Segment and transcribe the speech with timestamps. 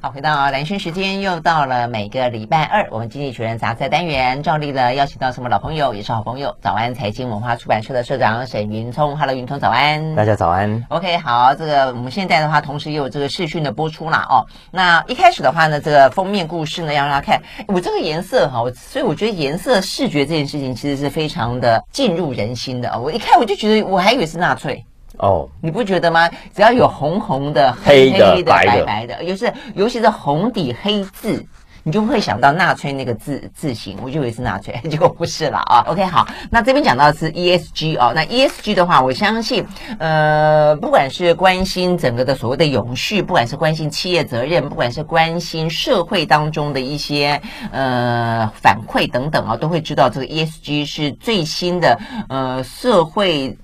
[0.00, 9.18] 好，回到兰萱时间，又到了每个礼拜二，我们经济学人杂志单元，照例的邀请到什么老朋友，也是好朋友，早安财经文化出版社的社长沈云聪。
[9.18, 10.14] Hello，云聪，早安。
[10.14, 10.86] 大家早安。
[10.90, 14.24] OK，好，这个我们现在的话，同时也有这个视讯的播出啦。
[14.30, 14.46] 哦。
[14.70, 23.00] 那一开始的话呢，这个封面故事呢，要让大家看我这个颜色哈，所以我觉得颜色视觉这件事情其实是非常的进入人心的。
[23.00, 24.84] 我一看我就觉得，我还以为是纳粹。
[25.18, 26.28] 哦，oh, 你不觉得吗？
[26.54, 31.44] 只要有红红的、黑黑的、黑的白白的，尤其是尤其是红底黑字，
[31.82, 35.82] 你就会想到纳粹那个字字形，我就以为是纳粹， 结果不是了啊。
[35.88, 39.66] OK，好，那这边讲到的是 ESG 哦，那 ESG 的话，我相信，
[39.98, 47.40] 呃，不管是关心整个的所谓的永续，不管是关心企业责任，不管是关心社会当中的一些
[47.72, 53.56] 呃反馈等等啊，都会知道这个 ESG 是最新的呃社会。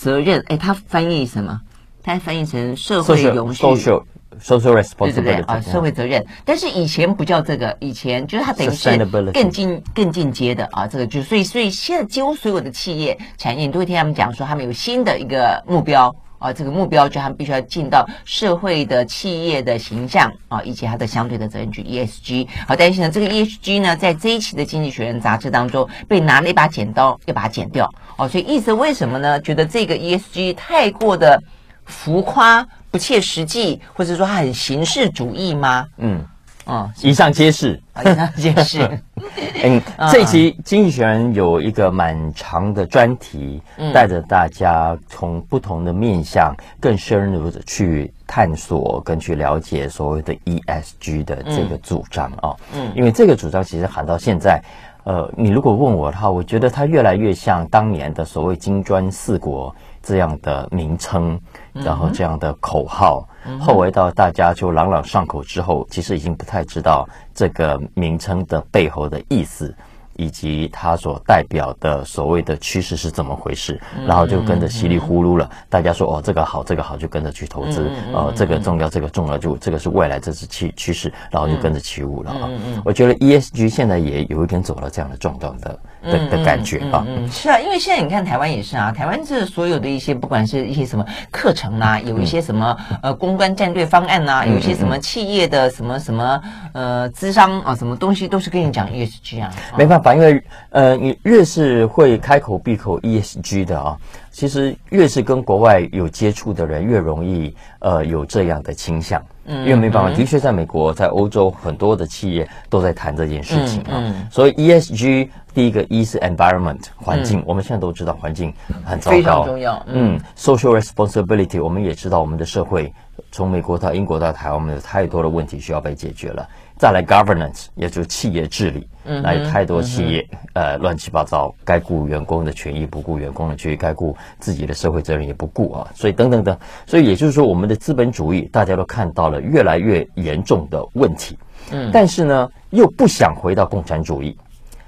[0.00, 1.60] 责任，哎，它翻译什么？
[2.02, 4.02] 它翻译成社会永续，social
[4.42, 6.24] social responsibility，对对对啊，社会责任。
[6.42, 8.96] 但是以前不叫这个，以前就是它等于是
[9.34, 16.14] 更进更进阶的啊，这个就所以所以现在几乎所有的企业产业，你都会听他们讲说，他们有新的一个目标。
[16.40, 22.48] 啊，这个目标就他们必须要尽到社会的企业的形象啊，以及它的相对的责任，去 ESG。
[22.66, 27.88] 好，但是呢，这个 ESG 呢，在这一期的《经济学人》杂志当中被拿了一把剪刀，又把它剪掉。
[28.16, 29.40] 哦，所以意思为什么呢？
[29.42, 31.40] 觉得这个 ESG 太过的
[31.84, 35.86] 浮夸、不切实际，或者说它很形式主义吗？
[35.98, 36.26] 嗯。
[36.64, 39.00] 啊，以上皆是，以上皆是。
[39.64, 39.80] 嗯，
[40.12, 43.60] 这一期《经济学人》有一个蛮长的专题，
[43.92, 52.54] 带着大家从不同的面向，更深入的去探索跟去了解所谓的 ESG 的这个主张啊。
[52.74, 54.62] 嗯，因为这个主张其实喊到现在，
[55.04, 61.38] 呃，你如果问我的话，我觉得它越来越像当年的所谓金砖四国这样的名称，
[61.72, 63.26] 然后这样的口号。
[63.58, 69.74] 后来到大家就朗朗上口之后，其实已经不太知道这个名称的背后的意思。
[70.20, 75.48] 以及它所代表的所谓的趋势是怎么回事，然后就跟着稀里呼噜了。
[75.70, 77.90] 大家说哦，这个好，这个好，就跟着去投资。
[78.12, 82.50] 呃，这个重要，这个重要，就这个是未来，这是趋趋势，然后就跟着起舞了啊。
[82.84, 87.02] 我觉得 ESG 现在也有一点走了这样的状况的的的感觉啊。
[87.08, 96.40] 嗯，是啊，因为现在你看台湾也是啊，台湾这所有的一些不管是一些什么课程啊，有一些什么呃公关战略方案呐，有一些什么企业的什么什么
[96.74, 99.50] 呃资商啊，什么东西都是跟你讲 ESG 啊。
[99.78, 100.09] 没办法。
[100.14, 103.96] 因为呃，你越是会开口闭口 ESG 的啊，
[104.30, 109.22] 其实越是跟国外有接触的人，越容易呃有这样的倾向。
[109.46, 113.94] 嗯，因为没办法，的确在美国、在欧洲，很多的企业都在谈这件事情啊。
[113.94, 118.52] 嗯，所以 ESG 第一个 E 是 environment 环境，我们现在都知道环境
[118.84, 119.82] 很糟糕，非常重要。
[119.86, 122.92] 嗯，social responsibility 我们也知道，我们的社会
[123.32, 126.46] 从美国到英国到台湾，我们有太多的问题需要被解决了。
[126.80, 141.36] 再来 governance，也就是企业治理，那有太多企业呃乱七八糟，该顾员工的权益不顾员工的权益，该顾自己的社会责任也不顾啊，所以等等等，所以也就是说，我们的资本主义大家都看到了越来越严重的问题，
[141.70, 144.34] 嗯，但是呢又不想回到共产主义，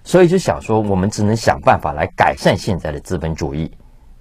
[0.02, 3.70] 所以就想说我们只能想办法来改善现在的资本主义。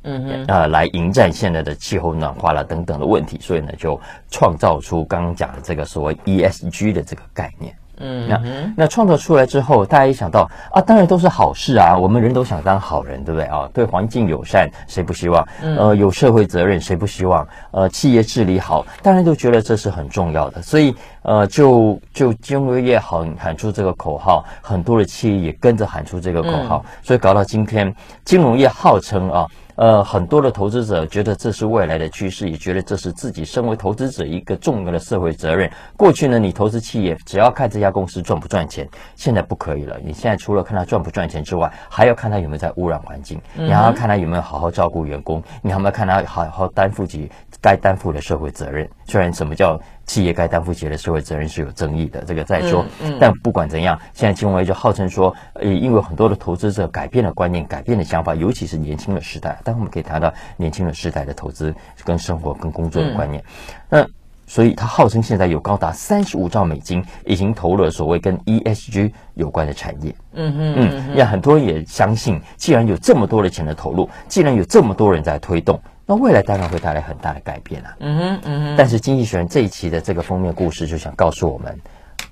[0.04, 7.76] 嗯哼，呃，来迎战现在的气候暖化了等等的问题，所以呢，就创造出刚刚讲的这个所谓 ESG 的这个概念。
[8.04, 8.42] 嗯，那
[8.76, 13.70] 那创造出来之后，大家一想到啊，当然都是好事啊，我们人都想当好人，对不对啊？
[13.76, 15.48] 对环境友善，谁不希望？
[15.62, 17.48] 呃，有社会责任，谁不希望？
[17.70, 20.60] 呃，企业治理好，当然都觉得这是很重要的。
[20.64, 27.94] 所以，呃，就就金融业喊喊出这个口号，很多的企业也跟着喊出这个口号，所以搞到今天，
[28.26, 29.46] 金融业号称啊。
[29.82, 35.68] 呃，很多的投资者觉得这是未来的趋势，也觉得这是自己身为投资者一个重要的社会责任。
[35.98, 39.98] 过去呢，你投资企业只要看这家公司赚不赚钱，现在不可以了。
[40.04, 48.88] 你现在除了看它赚不赚钱之外，还要看它有没有在污染环境，你还要看它有没有好好照顾员工，你还要看它好好担负起该担负的社会责任。
[49.08, 52.84] 虽然什么叫企业该担负起的社会责任是有争议的，这个再说。
[53.02, 59.58] 嗯嗯、但不管怎样，现在金融业就号称说，呃，因为很多的投资者改变了观念，改变了想法，尤其是年轻的时代。
[59.64, 63.42] 但我们可以谈到年轻的时代的投资跟生活跟工作的观念。
[63.90, 64.08] 嗯、那
[64.48, 70.14] 所以他号称现在有高达三十五兆美金已经投入了所谓跟 ESG 有关的产业。
[70.34, 75.80] 嗯嗯嗯，让很多人也相信，既然有这么多的钱的投入，既然有这么多人在推动。
[76.12, 77.96] 那未来当然会带来很大的改变啊！
[78.02, 78.76] 嗯哼，嗯哼。
[78.78, 81.80] 但是《经济学人》这一期的这个封面故事就想告诉我们，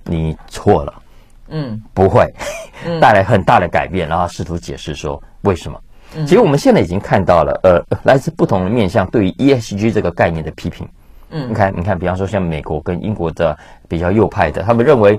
[0.03, 0.93] 你错了。
[1.47, 2.27] 嗯，不会
[2.99, 5.79] 带来很大的改变，然后试图解释说为什么。
[6.25, 10.85] 其实我们现在已经看到了，呃，来自不同的面向对于 ESG 这个概念的批评。
[11.29, 15.17] 嗯，你看，你看，比方说像美国跟英国的比较右派的，他们认为，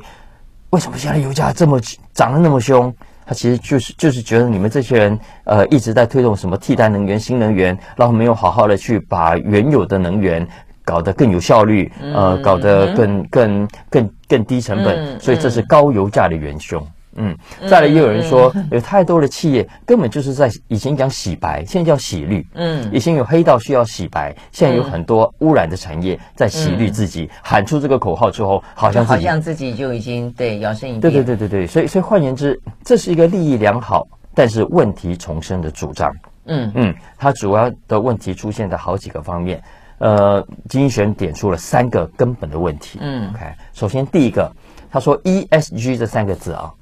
[0.68, 1.80] 为什么现在油价这么
[2.12, 2.94] 涨得那么凶？
[3.30, 10.44] 他其实就是就是觉得你们这些人呃一直在推动什么替代能源、新能源，然后没有好好的去把原有的能源
[10.84, 16.84] 搞得更有效率，呃，搞得更更更更低成本，所以这是高油价的元凶。
[17.20, 17.36] 嗯，
[17.68, 22.44] 再来也有人说，有太多的企业根本就是在以前讲洗白，现在叫洗绿。
[22.54, 27.28] 嗯，以前有黑道需要洗白，现在有很多污染的产业在洗绿自己。
[27.42, 31.00] 喊出这个口号之后，好像好像自己就已经对摇身一变。
[31.00, 36.10] 对对对对对，所以所以换言之，这是一个利益良好，但是问题重生的主张。
[36.46, 39.62] 嗯嗯，它主要的问题出现在好几个方面。
[39.98, 42.98] 呃，经济学人点出了三个根本的问题。
[43.02, 43.44] 嗯，OK，
[43.74, 44.50] 首先第一个，
[44.90, 46.72] 他说 ESG 这三个字啊。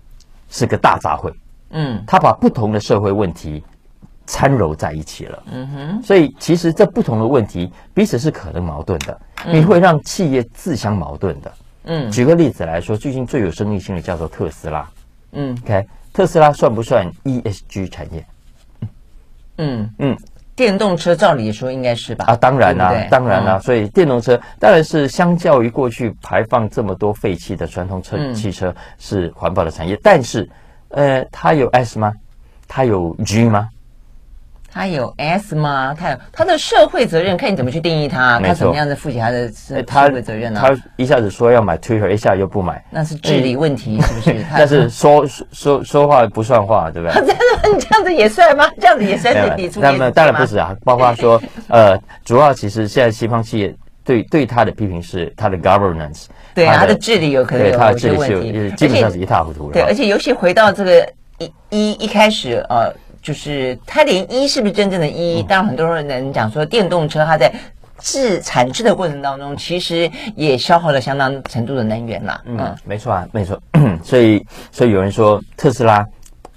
[0.48, 1.32] 是个大杂烩，
[1.70, 3.62] 嗯，他把不同的社会问题
[4.26, 11.52] 掺揉在一起了，嗯哼，所以其实这不同的问题彼此是可能矛盾的，你会让企业自相矛盾的，
[11.84, 14.88] 嗯，举个例子来说，最近最有争议性的叫做特斯拉，
[15.32, 18.26] 嗯，OK，特斯拉算不算 ESG 产业？
[19.58, 19.90] 嗯。
[19.98, 20.16] 嗯。
[20.58, 22.24] 电动车照理说应该是吧？
[22.26, 23.60] 啊，当然啦，当然啦。
[23.60, 29.96] 所以电动车当然是相较于过去排放这么多废气的传统车汽车是环保的产业。
[30.02, 30.50] 但是，
[30.88, 32.12] 呃，它有 S 吗？
[32.66, 33.68] 它有 G 吗？
[34.70, 35.94] 它有 S 吗？
[35.98, 39.82] 他有他的社会责任，看你怎么去定义他，他怎么样的负起他的社
[40.12, 40.60] 会责任呢？
[40.62, 44.44] 他一下子说要买 Twitter，一下又不买，那是治理问题，是不是？
[44.52, 47.14] 但是说说说话不算话，对不对？
[47.26, 48.68] 真的，你这样子也算吗？
[48.78, 49.80] 这样子也算是抵触？
[49.80, 53.74] 那么当然不是啊，包括说 呃，主要其实现在西方企业
[54.04, 58.18] 对对他的批评是他的 governance，对他的治理有可能有他的治理
[58.52, 59.72] 是基本上是一塌糊涂。
[59.72, 62.94] 对，而且尤其回到这个一一一开始呃。
[63.28, 65.42] 就是它连一是不是真正的一？
[65.42, 67.52] 当然，很多人能讲说电动车它在
[67.98, 72.40] 制产制的过程当中，其实也消耗了相当程度的能源啦。
[72.46, 73.60] 嗯，没错啊，没错。
[74.02, 74.42] 所以，
[74.72, 76.02] 所以有人说特斯拉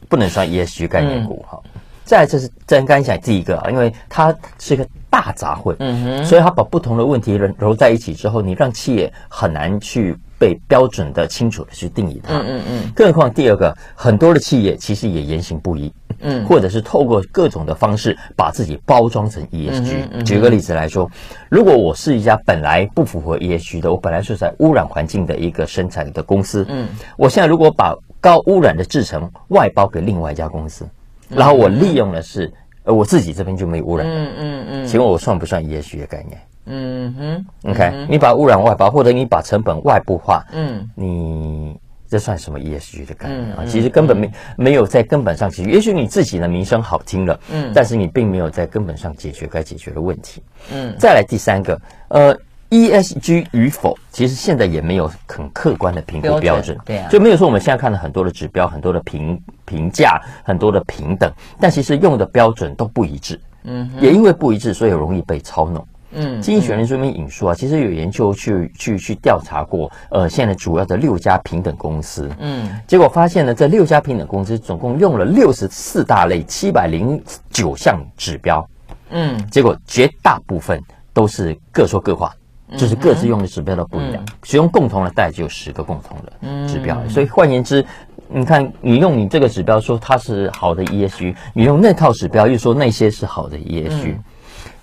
[0.08, 1.60] 不能算 ESG 概念股哈。
[2.06, 12.34] 再来，这是刚刚讲第一个啊，因为它是一个大杂烩，嗯哼，所以它把不同的问题揉揉在一起之后，你让企业很难去被标准的、清楚的去定义它。
[12.34, 12.92] 嗯嗯嗯。
[12.96, 15.94] 更何况第二个，很多的企业其实也言行不一。
[16.24, 19.94] 嗯，或者是透过各种的方式把自己包装成 ESG。
[20.04, 21.10] 嗯嗯、举个例子来说，
[21.50, 30.88] 如果我是一家本来不符合 ESG 的，我本来是在污染环境的一个生产的公司，嗯，我现在如果把高污染的制成外包给另外一家公司，
[31.28, 32.52] 然后我利用的是
[32.84, 36.40] 呃我自己这边就没有污染，嗯嗯嗯，请问我算不算 ESG 的概念？
[36.66, 41.78] 嗯哼，OK，你把污染外包，或者你把成本外部化，嗯，你。
[42.12, 43.64] 这算什么 ESG 的概念啊？
[43.66, 45.72] 其实根本没没有在根本上解决。
[45.72, 50.44] 也许你自己的名声好听了，嗯，但是你并没有在根本上解决该解决的问题。
[50.74, 52.38] 嗯，再来第三个，呃
[52.70, 61.32] ，ESG 与否，其实现在也没有很客观的评估标准，对啊，就没有说我们现在看了很多的指标、很多的评评价、很多的平等，
[61.62, 63.40] 但其实用的标准都不一致。
[63.64, 65.88] 嗯，也因为不一致，所以容易被操弄。
[66.14, 78.68] 嗯，经济学人这边引述啊，其实有研究去去去调查过，呃，现在主要的六家平等公司，嗯，结果发现呢，这六家平等公司总共用了六十四大类七百零九项指标，
[79.12, 80.82] 嗯，结果绝大部分
[81.14, 82.34] 都是各说各话，
[82.78, 87.86] 就是各自用的指标都不一样，使用共同的大概只有十个共同的指标，所以换言之，
[88.28, 94.16] 你看你用你这个指标说它是好的 ESG，你用那套指标又说那些是好的 ESG。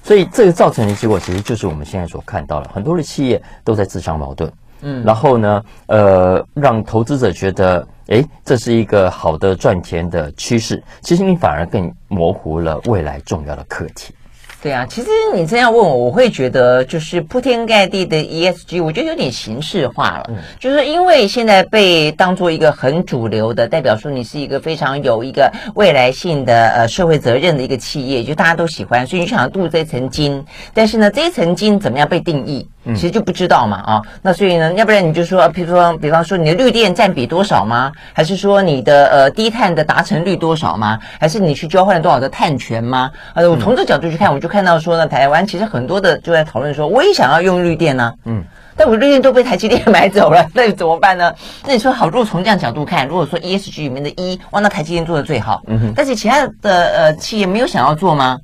[0.09, 4.51] 所以这个造成的结果，其实就是我们现在所看到的，很多的企业都在自相矛盾。
[4.81, 14.15] 嗯，然后呢，呃，让投资者觉得，诶，这是一个好的赚钱的趋势，其实你反而更模糊了未来重要的课题。
[14.61, 20.27] 对啊，其实你这样问我，我会觉得就是铺天盖地的 ESG，我觉得有点形式化了。
[20.31, 30.45] 嗯，就是因为现在被当做一个很主流的，代表说你是一个非常有一个未来性的呃社会责任的一个企业，就大家都喜欢，所以你想镀这层金。
[30.75, 32.67] 但是呢，这一层金怎么样被定义？
[32.95, 37.93] 其实就不知道嘛啊，那所以呢，要不然你就说，比如说，比方说你的绿电占比多少吗？
[38.15, 40.99] 还是说你的呃低碳的达成率多少吗？
[41.21, 43.11] 还是你去交换了多少的碳权吗？
[43.35, 48.43] 呃，我从这角度去看，我就看到说呢，台湾其实很多的就在讨论说，我也想要用绿电呢，嗯，
[48.77, 51.33] 但我绿电都被台积电买走了， 那怎么办呢？
[51.67, 58.39] 那你说好，如果从这样角度看，如果说 ESG 里面的一，哇，那台积电做的最好，嗯哼，但是其他的呃企业没有想要做吗？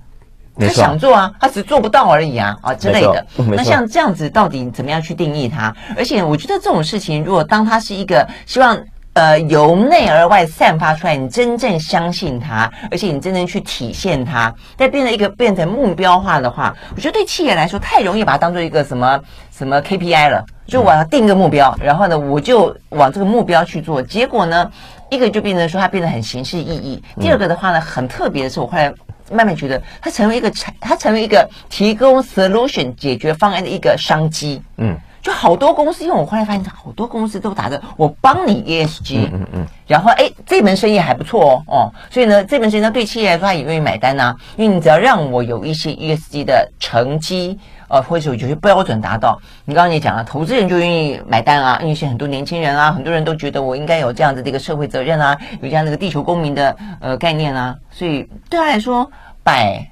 [0.56, 3.26] 他想做啊，他只是做不到而已啊啊之类的。
[3.56, 5.75] 那像这样子，到底怎么样去定义它？
[5.96, 8.78] 而且我觉得这种事情，如果当它是一个希望
[9.14, 24.71] 呃由内而外散发出来，你真正相信它，而且你真正去体现它，再变成一个变成目标化的话，我觉得对企业来说太容易把它当做一个什么什么 KPI 了，就我要定个目标，然后呢我就往这个目标去做，结果呢
[25.11, 28.92] 一个就变成说它变得很形式意义，第二个的话呢很特别的是，我后来。
[29.33, 34.62] 慢慢觉得它成为一个产，它成为一个提供 solution 解决方案的一个商机。
[34.76, 34.94] 嗯，
[35.25, 59.11] 就好多公司，因为我后来发现，好多公司都打着我帮你 ESG，嗯嗯，嗯，然后哎，这门生意还不错哦，哦，所以呢，这门生意呢对企业来说，他也愿意买单呐、啊，因为你只要让我有一些 ESG 的成绩，呃，或者有些标准达到，你刚刚也讲了，投资人就愿意买单啊，因为现在很多年轻人啊，很多人都觉得我应该有这样子的一个社会责任啊，有这样的一个地球公民的呃概念啊，所以对他来说。
[59.47, 59.87] 百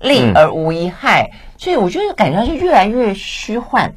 [0.00, 3.90] 利而无一害，嗯，所以我觉得感觉是越来越虚幻。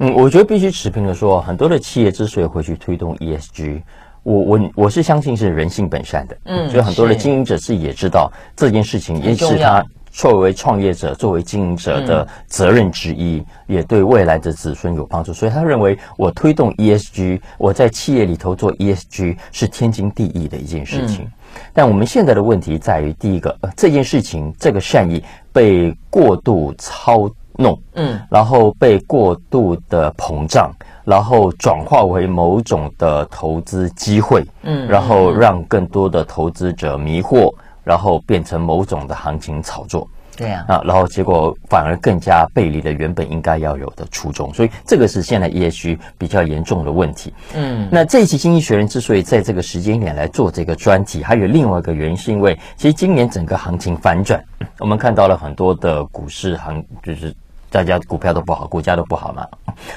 [0.00, 3.82] 嗯，我觉得必须持平的说，很多的企业之所以会去推动 ESG，
[4.22, 6.36] 我我我是相信是人性本善的。
[6.44, 15.32] 嗯，所以很多的经营者是也知道这件事情，也是他作为创业者、作为经营者的责任之一，也对未来的子孙有帮助。
[15.32, 21.24] 所以他认为，我推动 ESG，我在企业里头做 ESG 是天经地义的一件事情。
[21.24, 21.32] 嗯
[21.72, 27.28] 但我们现在的问题在于，第一个，呃，这件事情这个善意被过度操
[27.60, 30.70] 弄，嗯，然后被过度的膨胀，
[31.04, 40.08] 然后转化为某种的投资机会，嗯，然后让更多的投资者迷惑，然后变成某种的行情炒作。
[40.36, 47.34] 对呀，啊，然后结果反而更加背离了原本应该要有的初衷，所以这个是现在 ESG 比较严重的问题。
[47.56, 54.40] 嗯，那这一期《经济学人》之所以在这个时间点来做这个专题，还有另外一个原因，是因为其实今年整个行情反转，
[54.78, 57.34] 我们看到了很多的股市行，就是
[57.70, 59.46] 大家股票都不好，股价都不好嘛，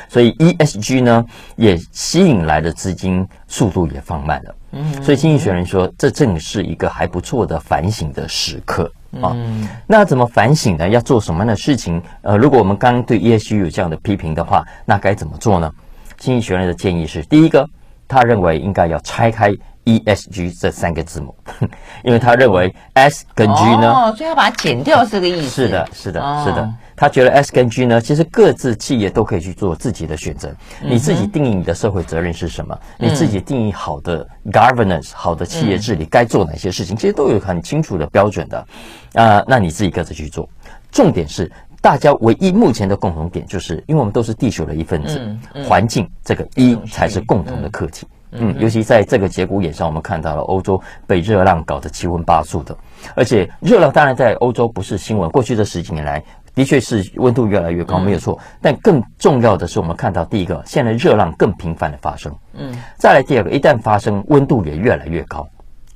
[0.10, 1.26] 所以 ESG 呢
[1.56, 4.56] 也吸引来的资金速度也放慢了。
[4.72, 8.92] 嗯，所以《经济学人》说，这正是一个还不错的反省的时刻。
[9.22, 10.88] 啊、嗯，那怎么反省呢？
[10.88, 12.02] 要做什么样的事情？
[12.22, 15.70] 呃，如果我们刚刚对 ESG 有这样的批评的话，那该怎么做呢？
[16.18, 17.68] 经济学人的建议是：第一个，
[18.08, 19.52] 他认为应该要拆开
[19.86, 21.36] ESG 这三个字母，
[22.04, 25.50] 因为他认为 S 跟 G 呢，哦，所以要把它剪掉是这个意思。
[25.50, 26.74] 是的，是的，哦、是的。
[26.96, 30.54] 他觉得 S 跟 G 呢，其实各自企业都可以去做自己的选择。
[30.84, 32.78] 你自己定义你的社会责任是什么？
[33.00, 38.68] 你自己定义好的 governance，好的企业治理该做哪些事情，其实都有很清楚的标准的。
[39.14, 40.48] 啊，那你自己各自去做。
[40.92, 45.36] 重点是，大家唯一目前的共同点，就是因为我们都是地球的一份子，
[45.68, 48.06] 环境这个一才是共同的课题。
[48.06, 48.18] 嗯，
[48.60, 52.76] 尤其在这个节骨眼上，我们看到了欧洲被热浪搞得七荤八素的，
[53.16, 56.24] 而且热浪当然在欧洲不是新闻，过去这十几年来。
[56.54, 58.38] 的确是温度越来越高，没有错。
[58.62, 62.36] 但更重要的是，我们看到第一个，现在热浪更频繁的发生。
[62.52, 65.48] 嗯，再来第二个，一旦发生，温度也越来越高。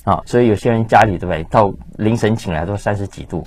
[0.06, 3.44] 啊，所以有些人家里对不对，到凌晨醒来都三十几度。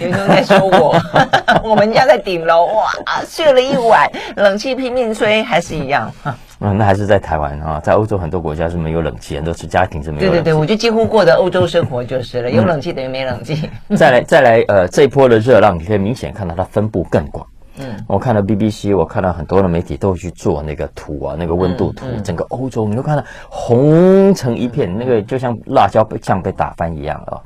[0.00, 0.96] 有人在说我，
[1.62, 2.90] 我们家在顶楼哇，
[3.26, 6.10] 睡了一晚，冷气拼命吹，还是一样。
[6.60, 10.38] 嗯，那还是在台湾啊，在欧洲很多国家是没有冷气，很多是家庭是没有冷气。
[10.38, 13.68] 对对对，我就几乎过的欧洲生活就是了，有冷气等于没冷气。
[13.96, 17.46] 再来再来，呃，这一波的热浪，你可以明显看到它分布更广。
[17.78, 27.40] 嗯，我看到 BBC，我看到很多的媒体都去做那个图啊，那个温度图，整个欧洲你会看到红成一片，那个就像辣椒被像被打翻一样啊。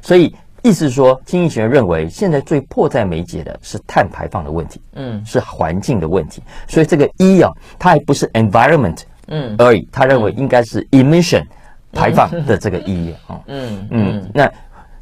[0.00, 0.34] 所以。
[0.66, 6.42] 意思是说，经济学人认为现在最迫在眉睫的是碳排放的问题，嗯，是环境的问题。
[6.66, 9.86] 所以这个 E 啊，它还不是 environment，嗯，而已。
[9.92, 11.44] 他认为应该是 emission
[11.92, 14.30] 排放 的这个 E 啊，嗯嗯。
[14.32, 14.50] 那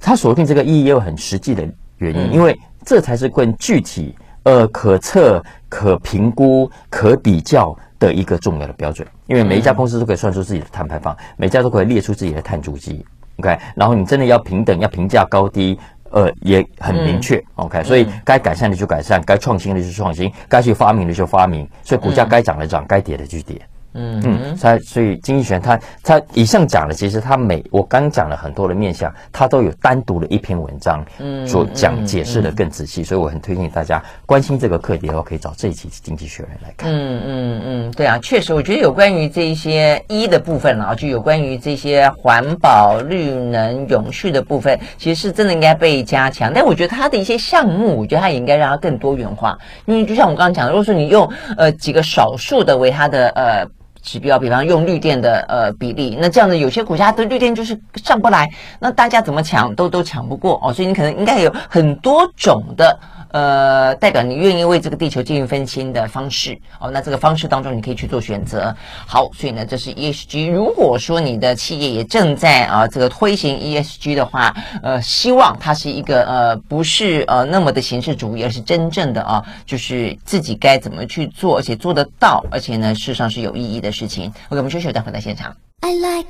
[0.01, 1.65] 他锁定这个 E 也有很实际的
[1.99, 4.13] 原因，因为这才是更具体、
[4.45, 9.07] 呃可测、可评估、可比较的一个重要的标准。
[9.27, 13.05] 因为每一家公司都可以算出自己的碳排放，每家都可以列出自己的碳足迹。
[13.39, 15.79] OK，然后你真的要平等，要评价高低，
[16.11, 17.37] 呃，也很明确。
[17.39, 23.61] 嗯、OK，所以该改善的就改善，该创新的就创新，该去发明的就发明，所以股价该涨的涨，该跌的就跌。
[23.95, 36.91] 嗯嗯，他所以经济学他他以上讲的，其实他每我刚讲了很多的面向，他都有单独的一篇文章，嗯，所讲解释的更仔细，所以我很推荐大家关心这个课题的话，可以找这一期《经济学人》来看。
[36.91, 46.51] 嗯嗯嗯，对啊，确实，我觉得有关于这一些一的部分啊，就有关于这些环保、绿能、永续的部分，其实是真的应该被加强。
[46.55, 53.67] 但我觉得它的一些项目，我觉得它也应该让它更多元化，因为就像我刚刚讲的，如果说你用呃几个少数的为它的呃。
[54.03, 62.99] 指标，比方用绿电的呃比例，那这样的有些国家的绿电就是上不来，那大家怎么抢都都抢不过哦，所以你可能应该有很多种的
[63.33, 66.91] 呃，代表你愿意为这个地球尽一份心的方式哦。
[66.91, 68.75] 那这个方式当中，你可以去做选择。
[69.07, 70.51] 好，所以呢，这是 ESG。
[70.51, 84.27] 如果说你的企业也正在啊这个推行 ESG 的话，呃，希望它是一个呃不是呃那么的形式主义，而是真正的啊，就是自己该怎么去做，而且做得到，而且呢，事实上是有意义的事情。
[84.49, 85.57] OK，我们休息，再回到现场。
[85.81, 86.29] I like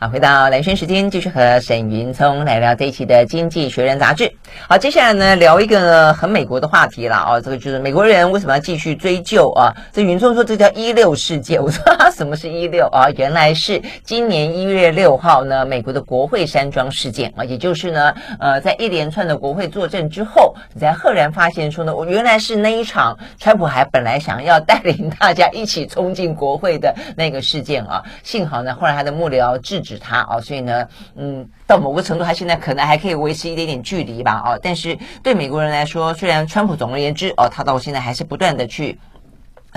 [0.00, 4.32] 好，回到蓝轩时间，继续和沈云聪来聊这一期的《经济学人》杂志。
[4.68, 9.74] 好，接下来呢，聊一个很美国的话题了哦，这个就是美国人为什么要继续追究啊？
[9.92, 13.10] 这云聪说这叫一六事件， 我说哈什么是一六啊？
[13.16, 38.98] 原来是今年一月六号呢，美国的国会山庄事件啊，也就是呢，呃，在一连串的国会作证之后，你才赫然发现说呢，我原来是那一场川普还本来想要带领大家一起冲进国会的那个事件啊，幸好呢，后来他的幕僚制指他哦，所以呢，嗯，到某个程度，他现在可能还可以维持一点点距离吧，哦，但是对美国人来说，虽然川普总而言之，哦，他到现在还是不断的去。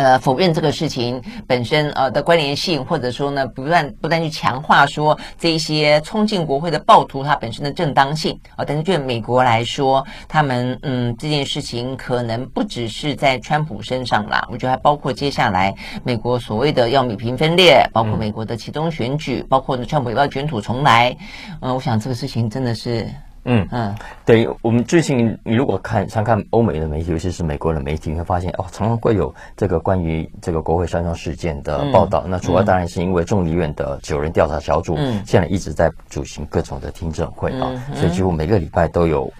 [0.01, 15.71] 呃，否认这个事情本身呃的关联性，或者说呢，不断不断去强化说这一些冲进国会的暴徒他本身的正当性啊、但是对美国来说，他们嗯这件事情可能不只是在川普身上啦，我觉得还包括接下来
[16.03, 21.15] 美国所谓的要米平分裂，包括美国的其中选举，包括呢川普要卷土重来。
[21.61, 23.07] 嗯、我想这个事情真的是。
[23.43, 23.95] 嗯嗯，
[24.25, 32.21] 对，我们最近你如果看常看欧美的媒体，尤其是美国的媒体，你会发现哦，常常会有这个关于这个国会山庄事件的报道。
[32.25, 34.95] 嗯、那主要当然是因为众议院的九人调查小组
[35.25, 39.31] 现在一直在举行各种的听证会啊，嗯、所以几乎每个礼拜都有。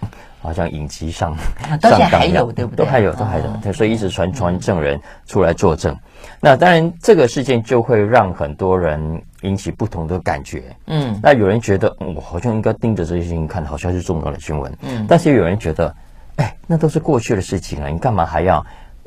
[0.42, 1.36] 好像影集上，
[1.80, 2.84] 到现在还有对不对？
[2.84, 3.44] 都还有，都还有。
[3.62, 5.96] 对，所以一直传传证人出来作证。
[6.40, 10.64] 那当然，这个事件就会让很多人引起不同的感觉。
[10.88, 14.72] 嗯，那有人觉得我好像应该盯着这些事情看，好像是重要的新闻。
[14.82, 15.94] 嗯，但是有人觉得，
[16.36, 18.64] 哎，那都是过去的事情了，你干嘛还要？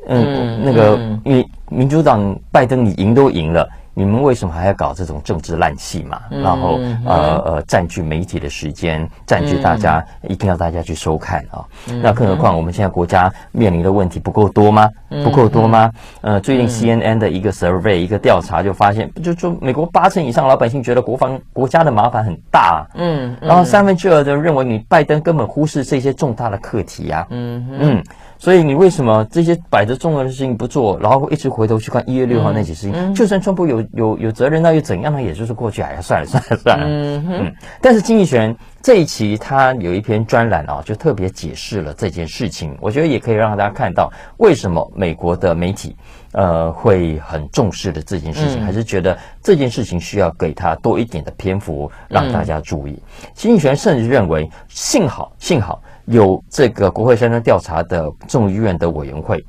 [0.08, 3.68] 嗯，那个，因为民主党拜登你赢都赢了。
[3.98, 6.20] 你们为什么还要搞这种政治烂戏嘛？
[6.28, 11.64] 然后呃呃占据媒体的时间，占据大家一定要大家去收看啊。
[12.02, 14.90] 那更何况我们现在国家面临的问题不够多吗？
[15.24, 15.90] 不够多吗？
[16.20, 22.86] 呃，最近 CNN 的一个 survey 一个调查就发现，就说美国八成以上老百姓觉得国防国家的麻烦很大。
[22.96, 27.26] 嗯，然后三分之二的认为你拜登根本忽视这些重大的课题呀。
[27.30, 28.04] 嗯嗯。
[28.38, 32.92] 所以你为什么这些摆着重要的事情不做，然后一直回头去看一月六号那起事情？
[32.92, 35.22] 嗯嗯、就算川普有有有责任，那又怎样呢？
[35.22, 36.86] 也就是过去，哎呀，算了 算了算了。
[36.86, 37.54] 嗯。
[37.80, 42.76] 但是经济学人这一期他有一篇专栏啊，就特别解释了这件事情。
[42.80, 45.96] 我觉得也可以让大家看到为什么美国的媒体
[46.32, 52.92] 呃会很重视的这件事情，嗯、还是觉得这件事情需要给他多一点的篇幅让大家注意。
[52.92, 55.82] 嗯、经济学人甚至认为，幸好幸好。
[56.06, 59.44] 有这个国会山庄调查的众议院的委员会，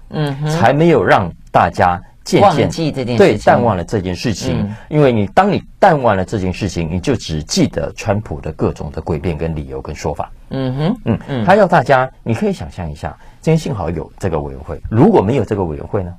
[0.49, 4.61] 才没有让大家渐渐对，淡忘了这件事情。
[4.61, 10.31] 嗯、因为你当你淡忘了这件事情，你就只记得川普的各种的诡辩跟理由跟说法。
[10.49, 16.13] 嗯哼，嗯嗯，他要大家，你可以想象一下，今天幸好有这个委员会，如果没有这个委员会呢？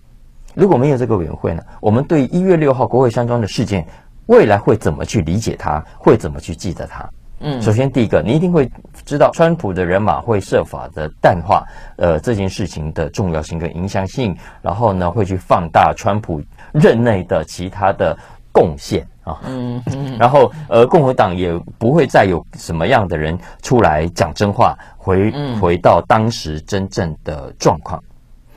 [0.54, 1.62] 如果没有这个委员会呢？
[1.80, 3.86] 我们对一月六号国会山庄的事件，
[4.26, 5.84] 未来会怎么去理解它？
[5.96, 7.08] 会怎么去记得它？
[7.40, 8.68] 嗯，首先第一个，你一定会
[9.04, 11.64] 知道，川普的人马会设法的淡化
[11.96, 18.18] 呃这件事情的重要性跟影响性，然后呢会去放大川普任内的其他的
[18.50, 20.18] 贡献啊，嗯，嗯。
[20.18, 28.02] 然后呃共和党也不会再有什么样的人出来讲真话，回回到当时真正的状况，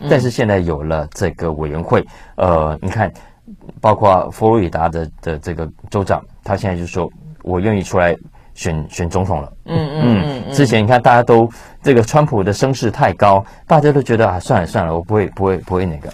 [0.10, 2.04] 但是现在有了这个委员会，
[2.36, 3.14] 呃，你看，
[3.80, 7.08] 包括佛罗里达的的这个州长，他现在就说
[7.44, 8.18] 我愿意出来。
[8.62, 11.50] 选选总统了，嗯嗯嗯，之前你看大家都
[11.82, 16.08] 这个川普的声势太高，大家都觉得啊算了算了，我不会不会不会那个。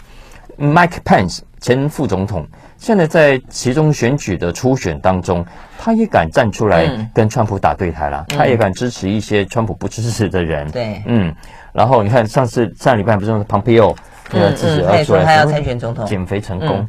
[0.57, 5.45] Mike Pence 前副总统现在在其中选举的初选当中，
[5.77, 11.35] 他也敢站出来跟川普打对台了，嗯、他也敢支持一些川普不支持的人，对，嗯，
[11.73, 13.93] 然后你看上次上礼拜不是 Pompeo
[14.31, 16.87] 那个支持要出来，他要参选总统，减肥成功，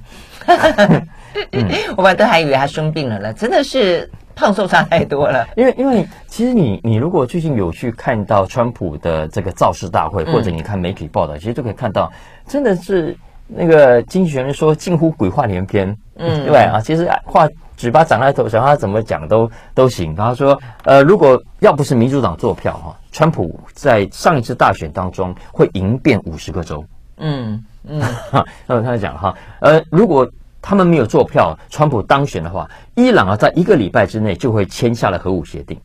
[1.50, 1.68] 嗯，
[1.98, 4.08] 我们都还以为他生病了呢，真的是。
[4.38, 12.10] 胖瘦差太多了，因为因为其实你你如果最近有去看到川普的这个造势大会，或者你看媒体报道，其实都可以看到，
[12.46, 13.16] 真的是
[13.48, 20.14] 那个经济学人说近乎鬼话连篇，嗯， 对啊，其实话嘴巴长在头上，他怎么讲都都行。
[20.14, 26.84] 他说，呃，如果要不是民主党做票哈，川普在上一次大选当中会赢遍五十个州，
[27.16, 27.98] 嗯嗯，
[28.30, 28.44] 然
[28.78, 30.24] 后他讲哈，呃，如果。
[30.60, 35.78] 他们没有做票，川普当选的话，伊朗啊，在一个礼拜之内就会签下了核武协定。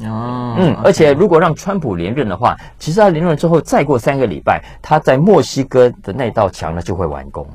[0.00, 7.46] 哦，嗯，而且如果让川普连任的话，其实他连任之后，再过三个礼拜，他在墨西哥的那道墙呢就会完工。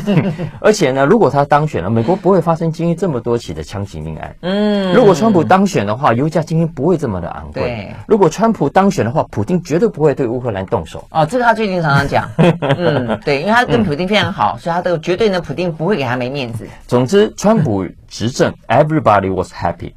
[0.60, 4.34] 而且呢，如果他当选了，美国不会发生今天这么多起的枪击命案。
[4.40, 7.62] 嗯，如果川普当选的话，油价今天不会这么的昂贵。
[7.62, 11.06] 对，如果川普当选的话，普京绝对不会对乌克兰动手。
[11.10, 12.28] 哦，这个他最近常常讲。
[12.60, 16.66] 嗯，对，因为他跟普京非常好，嗯、所以他都绝对呢，普京不会给他没面子。
[16.86, 19.92] 总之，川普执政，everybody was happy。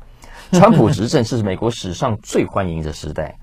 [0.51, 3.35] 川普执政是美国史上最欢迎的时代。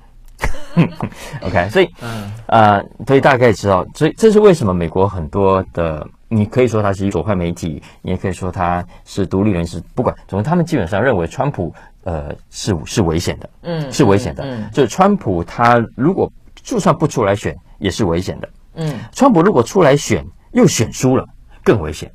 [1.42, 6.06] OK，所以，嗯，呃，所以大概知道，所以这是为什么美国很多的。
[6.34, 11.74] 你可以说他是左派媒体，你也可以说他是独立人士，不管，总之他们基本上认为川普
[12.04, 14.42] 呃是是危险的，嗯，是危险的。
[14.42, 21.26] 嗯，就是川普他如果就算不出来选也是危险的，嗯，川普如果出来选又选输了
[21.62, 22.10] 更危险，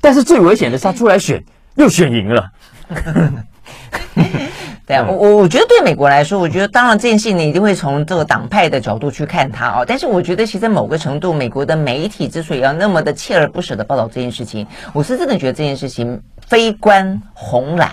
[0.00, 1.44] 但是最危险的是他出来选
[1.74, 2.48] 又选赢了。
[4.86, 9.84] 对啊，我我我觉得对美国来说，我觉得当然这件事情你一定会从这个党派的角度去看它哦。
[9.84, 17.90] 但是我觉得其实某个程度，美国的媒体之所以要那么的锲而不舍的报道这件事情，我是真的觉得这件事情非关红蓝。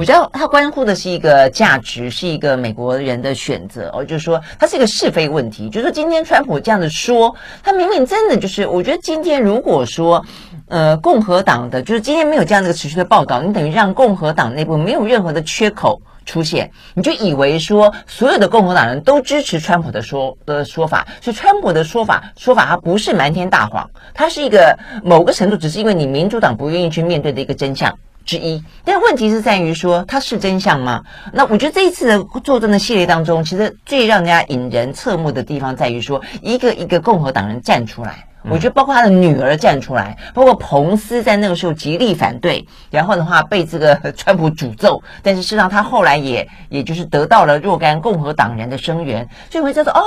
[0.00, 4.04] 我觉得它关乎的是一个价值，是一个美国人的选择哦。
[4.04, 5.68] 就是说，它是一个是非问题。
[5.70, 10.24] 就是说，今天川普这样子说，他明明真的就是，我觉得今天如果说，
[10.66, 16.02] 呃，共和党的就是今天没有这样的一个持续的报道，你等于让共和党内部没有任何的缺口。
[16.24, 27.96] 出现，你就以为说所有的共和党人都支持川普的说的说法，所以川普的说法说法它不是瞒天大谎，它是一个某个程度只是因为你民主党不愿意去面对的一个真相。
[28.24, 28.62] 之一。
[28.84, 31.02] 但问题是在于说它是真相吗？
[31.32, 38.26] 那我觉得这一次的作证的系列当中，其实最让人家引人侧目的地方在于说一个一个共和党人站出来。
[38.50, 50.02] 我觉得包括他的女儿站出来，包括彭斯在那个时候极力反对，然后的话被这个 川普诅咒，但是事实上他后来也也就是得到了若干共和党人的声援，所以会叫做哦，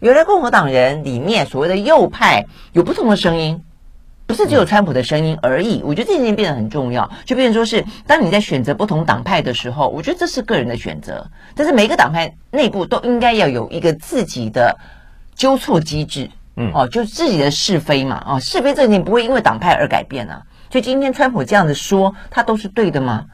[0.00, 3.58] 原来共和党人里面所谓的右派有不同的声音，
[4.30, 5.82] 不是只有川普的声音而已。
[5.84, 14.76] 我觉得这件事情变得很重要，就变成说是当你在选择不同党派的时候，我觉得这是个人的选择，但是每一个党派内部都应该要有一个自己的
[15.34, 16.30] 纠错机制。
[16.56, 20.42] 嗯，哦，就自己的是非嘛，哦，是非这件不会因为党派而改变啊。
[20.70, 23.24] 所以今天川普这样子说，他都是对的吗？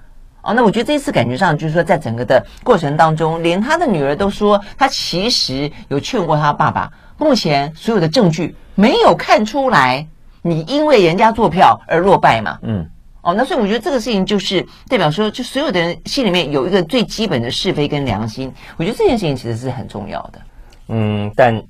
[0.42, 6.90] 哦，那我觉得这一次感觉上就是说，在整个的过程当中，连他的女儿都说，他其实有劝过他爸爸。
[7.18, 10.06] 目前所有的证据没有看出来，
[10.46, 12.58] 你因为人家做票而落败嘛。
[12.62, 12.86] 嗯，
[13.22, 18.52] 哦，那所以我觉得这个事情就是代表说，就所有的人心里面有一个最基本的是非跟良心。
[18.76, 20.40] 我觉得这件事情其实是很重要的。
[20.88, 21.62] 嗯，但。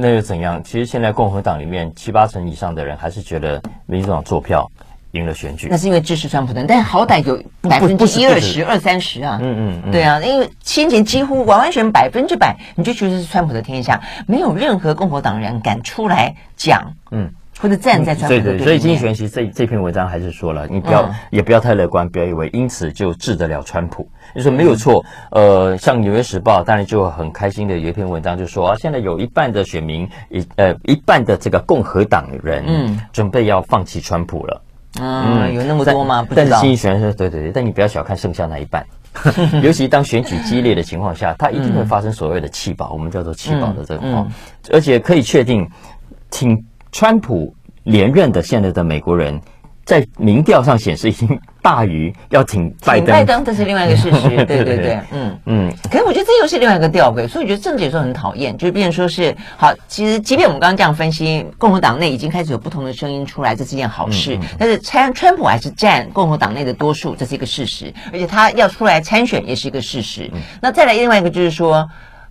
[0.00, 0.62] 那又怎样？
[0.62, 4.70] 其实现在共和党里面七八成以上的人还是觉得民主党做票
[5.12, 5.66] 赢了选举。
[5.68, 9.40] 那是因为支持川普的，但好歹有百分之一二十二三十啊。
[9.42, 16.92] 嗯嗯，嗯对啊，因为先前几乎完完全百分之百，你就觉得是川普的天下，没有任何共和党人敢出来讲。
[17.10, 17.28] 嗯。
[17.60, 24.08] 或者站在川普的对面，对对，所以经济学人其实这这篇文章还是说了，你不要、嗯、也不要太乐观，不要以为因此就治得了川普。
[24.34, 34.62] 你说没有错，呃，像《纽约时报》当然就很开心的有一篇文章就说啊，现在有一半的选民，一呃一半的这个共和党人，嗯，准备要放弃川普了。
[35.00, 36.26] 嗯，嗯有那么多吗？
[36.34, 38.86] 但是经济学说，对对对，但你不要小看剩下那一半，
[39.62, 44.32] 尤其当选举激烈的情况下，它一定会发生所谓的弃保，我们叫做弃保的这个况，嗯嗯、
[44.72, 45.68] 而且可以确定
[46.30, 46.56] 听。
[46.92, 49.40] 川普连任的现在的美国人，
[49.84, 51.28] 在民调上显示已经
[51.62, 53.06] 大于要挺拜登。
[53.06, 55.72] 拜登这是另外一个事实，对 对对， 嗯嗯。
[55.90, 59.72] 可是我觉得这又是另外一个吊诡，所以我觉得政治有时候很讨厌，就是变成说是好。
[59.86, 64.36] 其实，即便我们刚刚这样分析，共和党内已经开始有不同的声音出来，这是一件好事。
[64.36, 67.92] 嗯嗯、但是川川普还是占共和党内的多数，这是一个事实。
[68.12, 70.30] 而且他要出来参选也是一个事实。
[70.34, 71.88] 嗯、那再来另外一个就是说。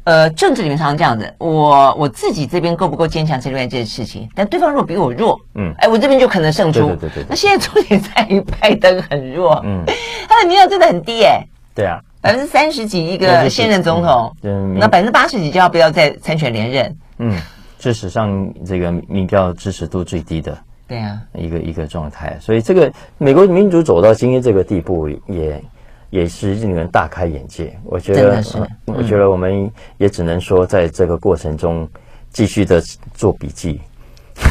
[0.08, 4.26] 呃，政治里面常常这样子，我我自己这边够不够坚强，是另外一件事情。
[4.34, 6.88] 但对方如果比我弱，嗯，哎，我这边就可能胜出。
[6.88, 7.26] 对对对，对。
[7.28, 9.84] 那现在重点在于拜登很弱，嗯，
[10.30, 11.46] 他的民调真的很低，哎。
[11.76, 16.98] 对啊，百分之三十几一个现任总统，嗯，那百分之八十几就要不要再参选连任？
[17.17, 17.38] 嗯，
[17.78, 22.38] 是史上这个民调支持度最低的，对啊，一个一个状态。
[22.39, 25.62] 所以这个美国民主走到今天这个地步也。
[26.10, 31.88] 也是令人大开眼界，我觉得，嗯、我觉得我们也只能说，在这个过程中
[32.32, 32.82] 继续的
[33.13, 33.82] 做笔记，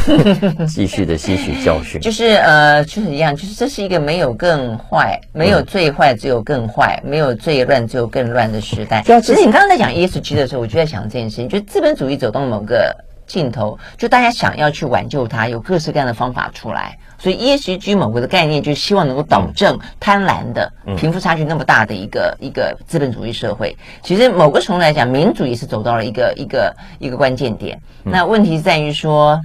[0.69, 2.01] 继续的吸取教训。
[2.01, 9.03] 就是呃，就是一样，就是这是一个没有更坏，没有最坏，只有更坏；没有最乱，只有更乱的时代。
[9.03, 12.95] 其实你刚刚在讲 ESG 的时候，我就在想这件事情，就资本主义走到某个
[13.27, 16.97] 尽头，就大家想要去挽救它，有各式各样的方法出来。
[17.19, 23.75] 所以 ESG 某个的概念，就是希望能够导正贪婪的贫富差距那么大的一个、嗯、一个资本主义社会。
[24.03, 27.81] 其实某个程度来讲，民主也是走到了一个一个一个关键点。
[28.05, 29.41] 嗯、那问题在于说，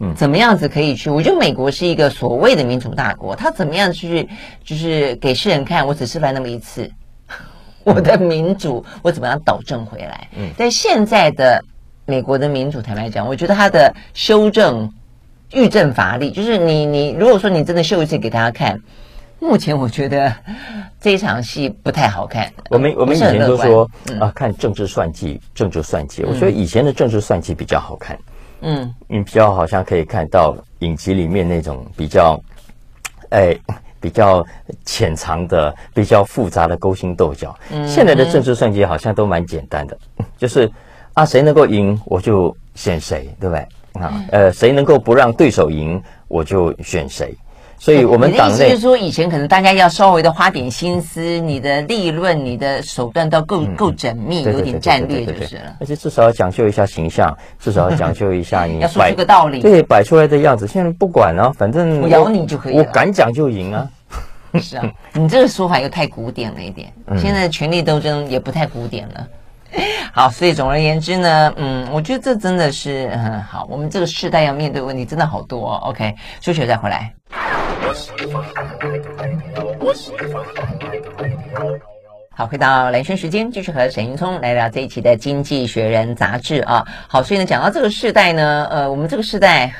[0.00, 1.10] 嗯，怎么样子可以去？
[1.10, 4.26] 我觉得美国是一个所谓的民主大国，它怎么样去
[4.64, 6.90] 就是给世人看，我只示范那么一次，
[7.84, 10.26] 我的民主我怎么样导正回来？
[10.38, 11.62] 嗯，但现在的
[12.06, 14.92] 美国的民主，坦白讲，我觉得它的修正。
[15.52, 18.80] 欲振乏力，就是你你如果说你真的秀一次给大家看，
[19.38, 20.34] 目前我觉得
[21.00, 22.50] 这一场戏不太好看。
[22.70, 23.88] 我们我们以前都说
[24.18, 26.24] 啊，看政治算计，政治算计。
[26.24, 28.18] 我觉得以前的政治算计比较好看。
[28.62, 32.42] 嗯，你比较好像可以看到影集里面那种比较，
[33.28, 33.56] 哎，
[34.00, 34.44] 比较
[34.84, 37.56] 潜藏的、比较复杂的勾心斗角。
[37.70, 39.96] 嗯，现在的政治算计好像都蛮简单的，
[40.36, 40.68] 就是
[41.14, 43.66] 啊，谁能够赢我就选谁，对不对？
[44.02, 47.34] 啊，呃，谁能够不让对手赢，我就选谁。
[47.76, 55.76] 所以，我们党内就是说，以前可能大家要稍微的花点心思，你的立论、你的手段都够够缜密，有点战略就是了。
[55.80, 60.66] 而且至少要讲究一下形象，至少要讲究一下你 要说出个道理，对，摆出来的样子。
[60.66, 63.86] 现在不管啊，反正我咬你就可以，我敢讲就赢啊。
[64.60, 66.90] 是啊，你这个说法又太古典了一点。
[67.18, 69.26] 现在权力斗争也不太古典了。
[70.12, 73.66] 好，所以总而言之呢，嗯，我觉得这真的是嗯好。
[73.68, 75.80] 我们这个世代要面对问题真的好多哦。
[75.88, 77.12] OK，休息再回来。
[82.36, 86.84] 好，回到蓝轩时间，继续和沈云聪来聊这一期的《经济学人》杂志啊。
[87.08, 89.72] 好，所以呢，讲到这个世代呢，呃，我们这个世代，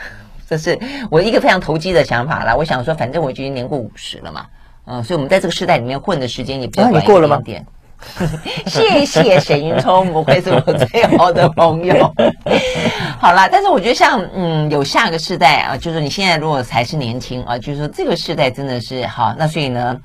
[0.49, 0.79] 这是
[1.11, 2.55] 我一个非常投机的想法啦。
[2.55, 4.47] 我想说，反正我已经年过五十了嘛，
[4.87, 7.03] 嗯、呃，所以我们在这个世代里面混的时间也比较短一点点。
[7.03, 7.43] 啊、你过了吗？
[8.67, 12.13] 谢谢沈云聪，不会是我最好的朋友。
[13.19, 19.97] 好啦，但是我觉得像嗯，有下个世代啊，就是你现在如果还是年轻啊，就是说这个世代真的是好，那所以呢，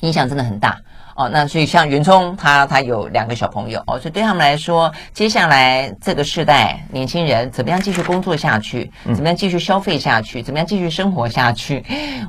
[0.00, 0.76] 影响真的很大。
[1.20, 11.84] 哦，那所以像袁聪他他有两个小朋友哦，所以对他们来说，接下来这个世代年轻人怎么样继续工作下去，怎么样继续消费下去，怎么样继续生活下去，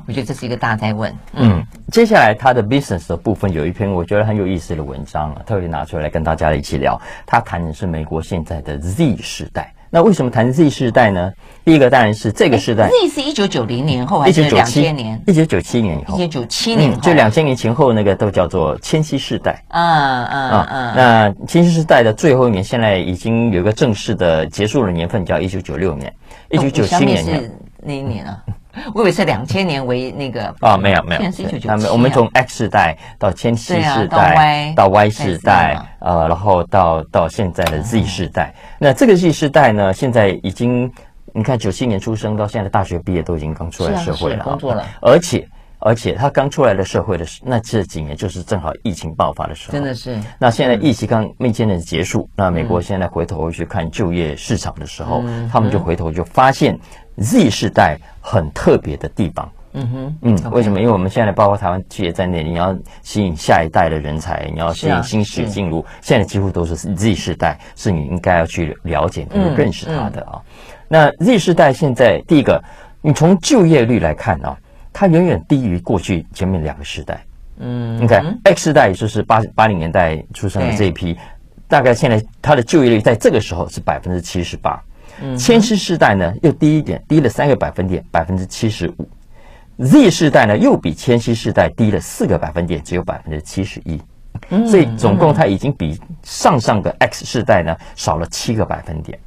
[0.06, 1.10] 我觉得这是一个大在问。
[1.32, 7.00] 嗯，嗯，接下来他的 business 的部分有一篇我觉得很有意思的文章，特别拿出来跟大家一起聊。
[7.24, 9.72] 他谈的是美国现在的 Z 时代。
[9.94, 11.30] 那为什么谈 Z 世代呢？
[11.66, 15.22] 第一个当然是这个世代，Z 是一九九零年后还是两千年？
[15.26, 19.62] 一九九七年以后，一九九七年，就两千年前后那个都叫做千禧世代。
[19.68, 20.94] 嗯嗯嗯。
[20.96, 26.10] 那千禧世代的最后一年，现在已经有一个正式的结束的年份，叫一九九六年。
[26.48, 27.50] 一九九七年是
[27.82, 28.42] 那一年啊。
[28.94, 31.20] 我以为是两千年为那个啊，没有没有，
[31.60, 38.54] 他们我们从 X 世代到千禧世代到 Y 世代，呃，然后到到现在的 Z 世代。
[38.78, 40.90] 那这个 Z 世代呢，现在已经
[41.34, 45.46] 你看九七年出生到现在大学毕业都已经刚出来社会了，工作了，而且
[45.78, 50.18] 而且他刚出来的社会的那这几年就是正好疫情爆发的时候，真的是。
[50.38, 56.80] 那现在疫情刚渐渐的结束，那美国现在回头去看就业市场的时候，他们就回头就发现。
[57.16, 60.80] Z 世代很特别的地方，嗯哼，嗯为什么？
[60.80, 70.40] 因为我们现在包括台湾企业在内，你要吸引下一代的人才，你要吸引新血进入，现在几乎都是 Z 世代，是你应该要去了解、去认识他的啊。
[70.88, 72.62] 那 Z 世代现在第一个，
[73.00, 74.56] 你从就业率来看啊，
[74.92, 77.22] 它远远低于过去前面两个时代。
[77.58, 81.16] 嗯，你看 X 世代，也就是八八零年代出生的这一批，
[81.68, 84.82] 大概现在它的就业率在这个时候是百分之七十八。
[85.36, 89.08] 千禧世代呢又低一点，低了三个百分点，百分之七十五。
[89.84, 94.00] Z 世代呢又比千禧世代低了四个百分点，只有百分之七十一。
[94.66, 99.18] 所以总共它已经比上上个 X 世代呢少了七个百分点。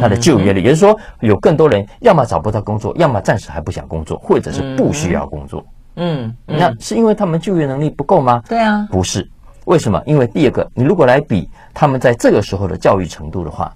[0.00, 5.64] 它的就业率，也就是说有更多人要么找不到工作，要么暂时还不想工作，或者是不需要工作。
[5.96, 8.42] 嗯，那是因为他们就业能力不够吗？
[8.48, 9.28] 对啊，不是。
[9.64, 10.02] 为什么？
[10.06, 13.72] 因为第二个，你如果来比他们在这个时候的教育程度的话。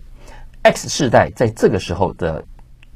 [0.64, 2.42] X 世代在这个时候的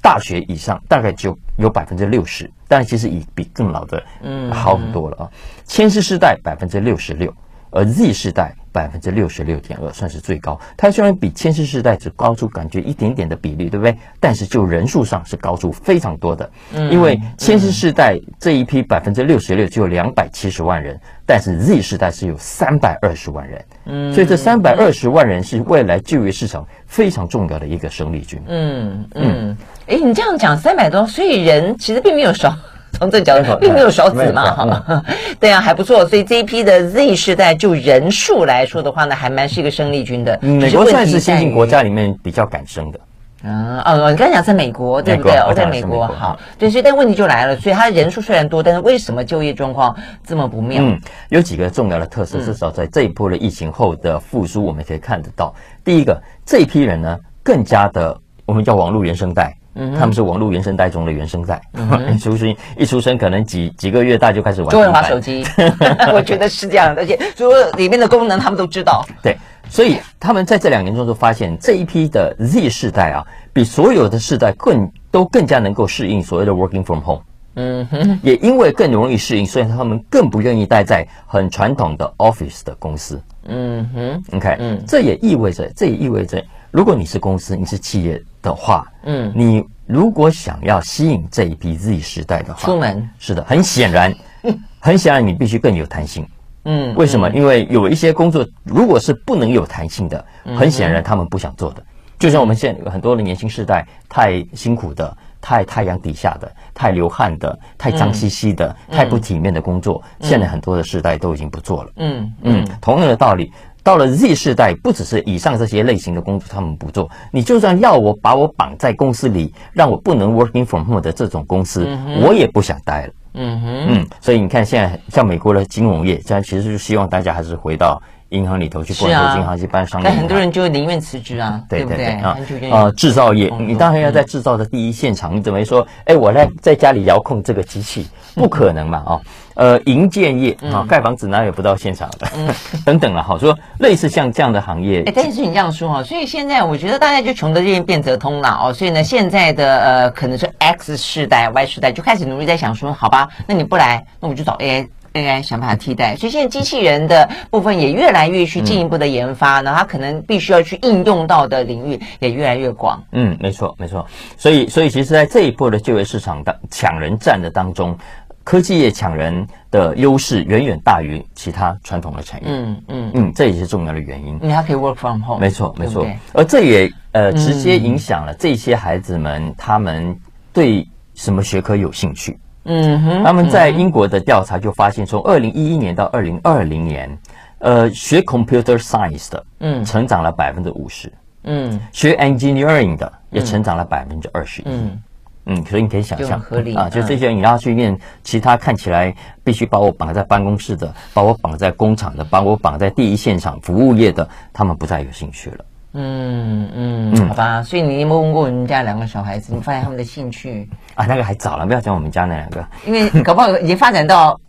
[0.01, 5.31] 大学以上大概就有百分之六十，但其实已比更老的嗯好很多了啊。
[5.65, 7.33] 千禧世代百分之六十六，
[7.71, 10.59] 而 Z 世代百分之六十六点二，算是最高。
[10.77, 13.97] 它虽然比千禧世代只高出感觉一点点的比例，对不对？
[14.21, 16.51] 但是就人数上是高出非常多的。
[16.75, 23.65] 嗯，因为千禧世代这一批百分之六十六只有两百七十万人，但是 Z 世代是有三百二十万人。
[23.87, 28.41] 嗯，所以这三百二十万人是未来就业市场非常重要的一个生力军。
[28.47, 32.57] 嗯嗯，哎，你这样讲三百多，所以人其实并没有少。
[32.98, 35.05] 从这角度， 并没有少子嘛，哈，
[35.38, 36.07] 对啊，还不错。
[36.07, 40.38] 所以这一批的 Z 世代，就人数来说的话呢，还蛮是一个生力军的。
[40.40, 43.01] 美国算是先进国家里面比较敢生的。
[43.44, 45.38] 嗯哦，你刚才讲在美国对不对？
[45.46, 49.94] 我在美国好，对，所以但问题就来了，所以他人数虽然多，但是为什么就业状况
[50.27, 50.83] 这么不妙？
[50.83, 55.55] 嗯，有几个重要的特色，至少在这一波的疫情后的复苏，我们可以看得到。
[55.85, 59.57] 第一个，这一批人呢，更加的我们叫网络原生代。
[59.79, 65.45] 嗯，他们是网络原生代中的原生代，嗯、 出生一出生可能几几个月大就开始玩，就会玩手机。
[66.12, 69.07] 我觉得是这样的，而且所有里面的功能他们都知道。
[69.23, 69.37] 对，
[69.69, 77.23] 所以他们在这两年中就发现这一批的 Z 世代啊，比所有的世代更都更加能够适应所谓的 working from home。
[77.61, 83.21] 嗯哼，也因为更容易适应，所以他们更不愿意待在很传统的 office 的公司。
[83.47, 86.41] 嗯哼，OK，嗯，这也意味着，这也意味着。
[86.71, 93.09] 如果你是公司，你是企业的话，嗯，你如果想要吸引这一批 Z 时代的话，出门。
[93.19, 94.15] 是的，很显然，
[94.79, 96.27] 很显然你必须更有弹性，
[96.65, 97.29] 嗯，为什么？
[97.31, 100.25] 因为有一些工作如果是不能有弹性的，
[100.57, 101.83] 很显然他们不想做的，
[102.19, 112.33] 就像我们现在有很多的年轻世代，太辛苦的、太太阳底下的、太流汗的、太脏兮兮的、太不体面的工作，现在很多的世代都已经不做了，嗯。
[112.43, 113.51] 嗯，同样的道理。
[113.88, 123.12] 到了 Z 世代，不只是以上这些类型的工作他们不做，你就算要我把我绑在公司里，让我不能 working from home 的这种公司，嗯、我也不想待了。
[123.33, 127.98] 嗯哼，嗯，所以你看，现在像美国的金融业，现在其实就希望大家还是回到
[128.31, 130.07] 银行里头去工作，银行去办商业。
[130.09, 132.07] 但很多人就宁愿辞职啊，对不对？
[132.17, 132.37] 啊
[132.71, 135.87] 啊，制造业，你当然要在制造的第一现场，你怎么说？
[136.05, 139.03] 哎，我来在家里遥控这个机器，不可能嘛？
[139.07, 139.21] 啊。
[139.55, 142.29] 呃，营建业啊，盖房子哪有不到现场的？
[142.37, 142.49] 嗯，
[142.87, 145.03] 等等了，好说类似像这样的行业。
[145.05, 148.73] 哎，但是你这样说哈，所以现在我觉得大家就穷得见变则通了哦。
[148.73, 156.16] 所以呢，现在的呃，可能是 X 世代、Y 世代就开始努力在想说，好吧，那你不来，那我就找 AI AI 想办法替代。
[156.16, 163.03] 所以现在机器人的部分也越来越去进一步的研发，那它可能必须要去应用到的领域也越来越广。
[163.12, 164.07] 嗯，没错，没错。
[164.37, 167.97] 所以，所以其实，在这一波的就业市场当抢人战的当中。
[168.44, 174.38] 科技业抢人的优势远远大于其他传统的产业，嗯嗯嗯，这也是重要的原因。
[174.40, 176.07] 你还可以 work from home，没错没错。
[176.33, 180.18] 而这也呃直接影响了这些孩子们他们
[180.51, 182.38] 对什么学科有兴趣。
[182.69, 187.19] 嗯哼，他们在英国的调查就发现，从二零一一年到二零二零年，
[187.59, 191.13] 呃，学 computer science 的，嗯，成长了百分之五十，
[191.45, 194.65] 嗯，学 engineering 的也成长了百分之二十一。
[194.69, 195.03] 嗯。
[195.51, 196.39] 嗯，所以你可以想象
[196.77, 205.65] 啊，就这些你要去念其他看起来必须把我绑在办公室的，把我绑在工厂的，把我绑在第一现场服务业的，他们不再有兴趣了。
[205.94, 207.62] 嗯嗯，好吧。
[207.62, 211.07] 所以你有没有问过你们家两个小孩子，你发现他们的兴趣啊？
[211.07, 214.38] 那个还早了，不要讲我们家那两个，因为搞不好已经发展到。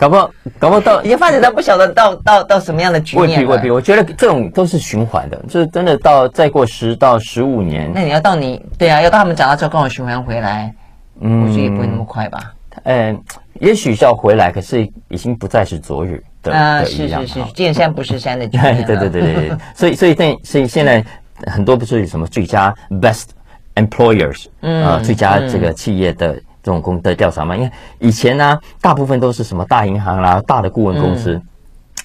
[0.00, 3.28] 搞不好，搞不好到已经发展到不晓得到到到什么样的局面。
[3.28, 10.74] 未必未必，我觉得这种都是循环的，就是真的到再过十到十五年，那你要到你对啊，要到他们长大之后刚好循环回来，
[11.20, 12.54] 嗯，我觉得也不会那么快吧。
[12.84, 13.22] 嗯，
[13.60, 18.76] 也许是要回来，可是已经不再是昨日的啊，是是是，见山不是山的局面。
[18.86, 21.04] 对对对对对，所以所以现所以现在
[21.46, 23.26] 很多不是有什么最佳 best
[23.74, 26.40] employers，嗯啊，最佳这个企业的。
[26.62, 31.42] 这种公的调查嘛，因为以前呢、啊，大部分都是什么大银行啦、大的顾问公司，嗯、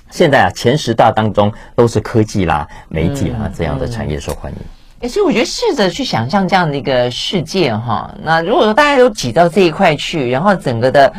[0.09, 4.57] 现在啊，前十大当中都是科技啦、媒体啦、嗯、这样的产业受欢迎。
[5.01, 11.11] 哎、嗯，所以我觉得试着去想象这样的一个世界哈，那如果说大家都挤到这一块去，然后整个的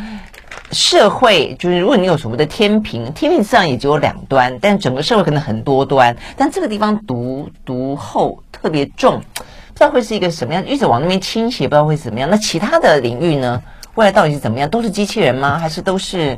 [0.71, 9.21] 社会就是，如果你有所谓的天平，天平上也只有两端，但整个社会可能很多端，但这个地方独独厚特别重。
[9.37, 12.29] 不知道会是一个什么样，一直往那边倾斜，不知道会怎么样。
[12.29, 13.61] 那其他的领域呢？
[13.95, 14.69] 未来到底是怎么样？
[14.69, 15.57] 都是机器人吗？
[15.57, 16.37] 还是都是？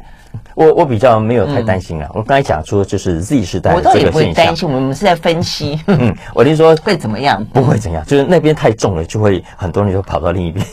[0.56, 2.08] 我我比较没有太担心啊。
[2.10, 4.70] 嗯、我刚才讲说，就是 Z 时代的这个现象，我倒也不会担心。
[4.70, 5.80] 我们是在分析。
[5.88, 7.44] 嗯，我听说 会怎么样？
[7.54, 10.66] 不会怎样，就是那边太重了，就会很多人就跑到另一边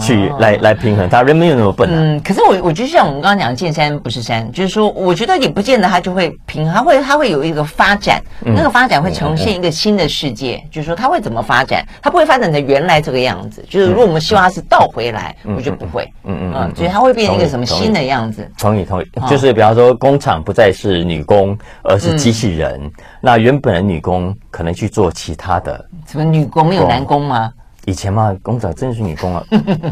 [0.00, 1.08] 去来、哦、来平衡。
[1.08, 1.92] 他人没有那么笨、啊。
[1.94, 10.60] 嗯，可是我我觉得像我们刚刚讲的，见山不是山，就是说，我觉得也不见得它就会平衡，它会它会有一个发展，嗯、那个发展会呈现一个新的世界。
[10.64, 11.86] 嗯、就是说，它会怎么发展？
[12.02, 13.64] 它不会发展成原来这个样子。
[13.68, 16.10] 就是如果我们希望它是倒回来，嗯、我觉得不会。
[16.24, 18.50] 嗯嗯嗯，所以它会变成一个什么新的样子？
[18.58, 19.94] 同意同意，就是比方说。
[20.04, 22.78] 工厂不再是女工，而是机器人。
[22.82, 25.82] 嗯、那原本的女工可能去做其他的。
[26.06, 27.50] 什么女工没有男工吗？
[27.86, 29.44] 以前嘛，工厂真的是女工啊，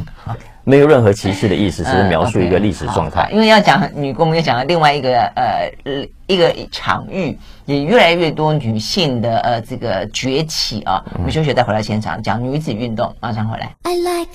[0.64, 3.29] 没有任何歧视的意思，只是描述一个历史状态。
[3.33, 5.70] 因为要讲女工，我们要讲另外一个呃
[6.27, 11.02] 一个场域，也越来越多女性的呃这个崛起啊。
[11.17, 13.75] 我们休息再回到现场讲女子运动，马上回来。
[13.83, 14.29] I like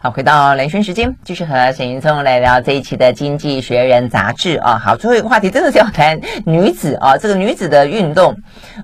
[0.00, 4.78] 好，回到兰萱时间，继续和沈云聪来聊这一期的《经济学人》杂志啊。
[4.78, 8.32] 好，最后一个话题真的是要谈女子啊，这个女子的运动。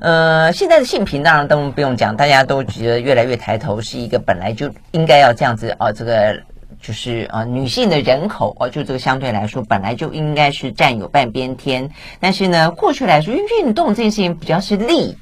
[0.01, 5.93] 呃，现在的性平当然都不用讲，大家都觉得越来越抬头，是一个本来就应该要这样子啊。
[5.93, 6.37] 这个
[6.83, 11.89] 就是啊，女性的人口啊，就这个相对来说本来就应该是占有半边天。
[12.19, 15.17] 但是呢，过去来说，运动这件事情比较是利。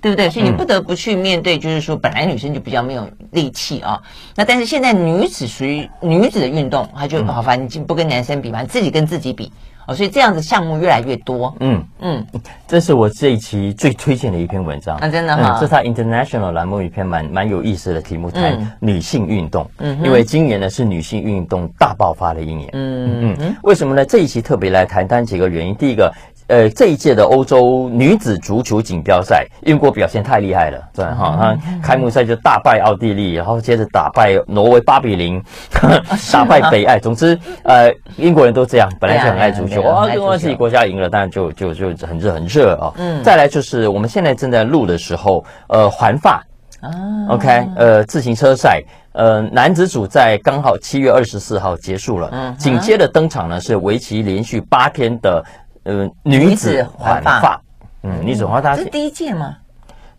[0.00, 0.30] 对不对？
[0.30, 4.00] 所以你不得不去面对，就是说，本来女生就比较没有力气啊。
[4.34, 9.52] 那但是现在女子属于女子的运动，她就好，反正不跟男生比嘛，自己跟自己比
[9.86, 9.94] 哦。
[9.94, 11.54] 所以这样子项目越来越多。
[11.60, 12.26] 嗯嗯，
[12.66, 14.96] 这是我这一期最推荐的一篇文章。
[14.96, 19.70] 啊，真的哈，这是他 International 栏目一篇蛮蛮有意思的题目，谈女性运动。
[19.78, 22.70] 嗯，因为今年呢是女性运动大爆发的一年。
[22.72, 24.04] 嗯嗯，为什么呢？
[24.04, 25.74] 这一期特别来谈谈几个原因。
[25.74, 26.10] 第一个。
[26.50, 35.40] 呃，这一届的欧洲女子足球锦标赛，英国表现太厉害了，对哈，开幕赛就大败奥地利，然后接着打败挪威八比零，
[36.32, 36.98] 打败北爱。
[36.98, 42.92] 总之，呃，英国人都这样，本来就很爱足球，哇，如果自己国家赢了，当然就就就很热很热啊。
[42.96, 46.44] 嗯，再来就是我们现在正在录的时候，呃，环法
[46.80, 46.90] 啊
[47.28, 48.82] ，OK，呃，自行车赛，
[49.12, 55.44] 呃，男子组在刚好七月二十四号结束了，嗯，紧接着登场呢是为期连续八天的。
[55.84, 57.60] 呃，女子环法，
[58.02, 59.56] 嗯，女子环法是第一届吗？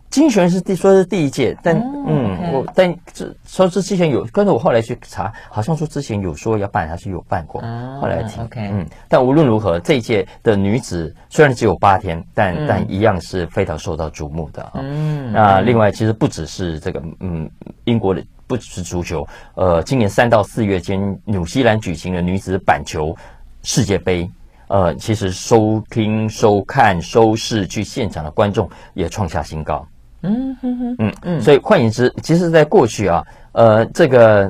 [0.10, 1.74] 经济学人是第说是第一届，但
[2.06, 7.62] 嗯，我但这说是之前有，跟着我后来去查，好像说之前有说要办，还是有办过，
[8.02, 14.72] 后来听嗯，但无论如何，这一届的女子虽然只有八天，但但一样是非常受到瞩目的啊。
[14.82, 17.50] 嗯，那另外其实不只是这个，嗯，
[17.86, 23.16] 英国的不只是足球，呃，今年三到四月间，纽西兰举行的女子板球
[23.64, 24.30] 世界杯。
[24.72, 29.86] 呃，其实收听、收看、收视去现场的观众也创下新高。
[30.22, 34.50] 嗯哼哼，嗯嗯，所以换言之，其实，在过去啊，呃，这个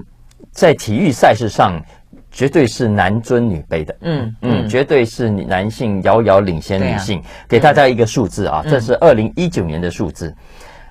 [0.51, 1.81] 在体育赛事上
[2.29, 3.95] 绝对是男尊女卑的。
[4.01, 7.19] 嗯嗯，绝对是男性遥遥领先女性。
[7.47, 10.31] 给大家一个数字啊，这是二零一九年的数字，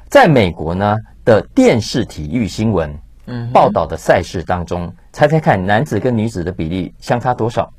[0.09, 2.93] 在美国呢的电视体育新闻
[3.27, 7.73] 嗯报道的赛事当中，猜猜看，男子跟女子的比例相差多少？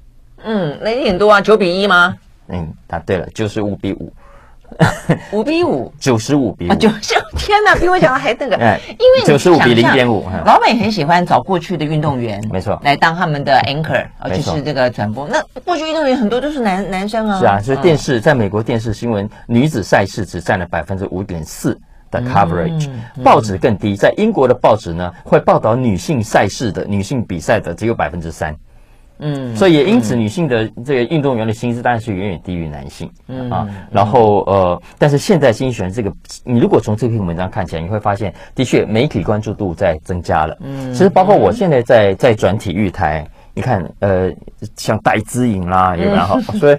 [0.43, 2.15] 嗯，那一点多啊，九比一吗？
[2.47, 4.11] 嗯，答对了，就是五比五，
[5.31, 15.27] 五比五，九十五比五，九十天哪，比我讲的还那个， 哎，因为九十五比零点五，老板也很喜欢找过去的运动员，没错，来当他们的 anchor，就是这个转播。
[15.27, 21.79] 那过去运动员很多都是男男生啊，是啊，所以电视在美国电视新闻女子赛事只占了百分之五点四
[22.09, 22.89] 的 coverage，
[23.23, 28.53] 报纸更低，在英国的报纸呢，会报道女性赛事的女性比赛的只有百分之三。
[29.21, 33.09] 嗯，所以也因此，女性的这个运动员的薪资当然是远远低于男性。
[33.27, 36.11] 嗯啊，然后呃，但是现在新选这个，
[36.43, 40.57] 你如果从这篇文章看起来，你会发现，的确媒体关注度在增加了。
[40.59, 43.25] 嗯，其实包括我现在在在转体育台。
[43.53, 44.31] 你看，呃，
[44.77, 46.77] 像戴资颖啦，有蛮好，所以，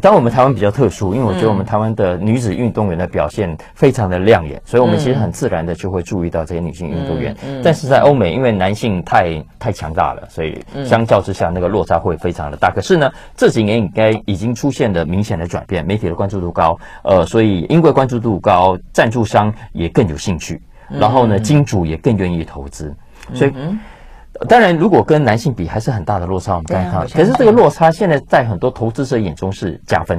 [0.00, 7.36] 当我们台湾比较特殊，因为我觉得我们台湾的女子运动员的表现非常的亮眼，所以我们其实很自然的就会注意到这些女性运动员。
[7.62, 12.70] 但是在欧美，因为男性太太强大了，所以相较之下，那个落差会非常的大。
[12.70, 22.96] 可是呢，这几年应该已经出现了明显的转变，媒体的关注度高，呃，所以因为关注度高，赞助商也更有兴趣，然后呢，金主也更愿意投资，
[23.34, 23.52] 所以。
[24.48, 26.52] 当然，如果跟男性比，还是很大的落差。
[26.52, 30.18] 我们刚才看，可是这个落差现在在很多投资者眼中是加分，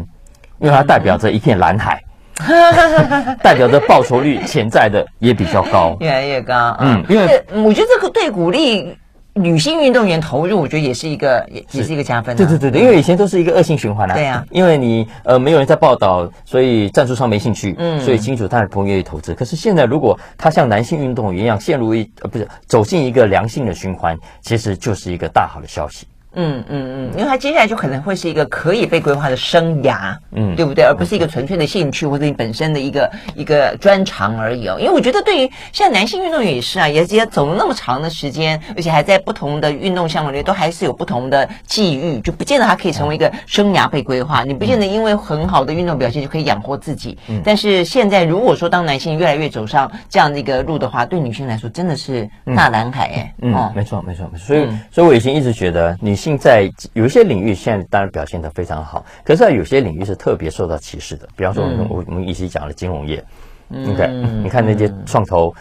[0.59, 2.01] 因为它代表着一片蓝海，
[3.43, 6.75] 代表着报酬率潜在的也比较高，越来越高。
[6.79, 8.97] 嗯，因为我觉得这个对鼓励。
[9.37, 12.37] 女性运动员投入，我觉得也是一个，也也是一个加分。
[12.37, 14.13] 对对对对，因为以前都是一个恶性循环啊。
[14.13, 19.33] 对啊，因为你呃没有人在报道，所以赞助商没兴趣，嗯，所以金主当然不愿意投资。
[19.33, 26.07] 可是现在如果他像男性运动员一样陷入一呃不是走进一个良性的循环，其实就是一个大好的消息。
[26.35, 30.83] 嗯嗯嗯，因为他接下来就可能会是一个可以被规划的生涯，嗯，对不对？
[30.83, 34.77] 而不是一个纯粹的兴趣或者你本身的一个一个专长而已哦。
[34.79, 44.43] 因为我觉得对于像男性运动员也是啊，也也走了那么长的时间，而且还在不同的运动项目里都还是有不同的际遇，就不见得他可以成为一个生涯被规划。
[44.43, 47.17] 你不见得因为很好的运动表现就可以养活自己。
[47.27, 53.33] 嗯，但是现在如果说当男性越来越走上这样的一个路的话，对女性来说真的是大蓝海哎。
[53.41, 54.45] 嗯，没错没错没错。
[54.45, 56.37] 所以所以我以前一直觉得女性。
[56.37, 61.27] 在有一些领域，现在当然表现得非常好，可是在有些领域是特别受到歧视的。
[61.35, 63.23] 比方说，我们我们一起讲的金融业，
[63.67, 65.53] 你看，你看那些创投，